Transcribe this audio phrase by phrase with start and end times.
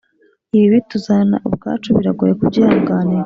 [0.55, 3.19] ibibi tuzana ubwacu biragoye kubyihanganira.